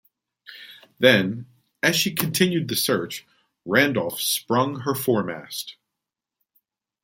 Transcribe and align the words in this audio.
Then, 0.97 1.45
as 1.83 1.95
she 1.95 2.15
continued 2.15 2.69
the 2.69 2.75
search, 2.75 3.27
"Randolph" 3.65 4.19
sprung 4.19 4.79
her 4.79 4.95
foremast. 4.95 5.75